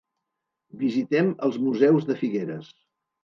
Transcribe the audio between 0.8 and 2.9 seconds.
Visitem els museus de Figueres.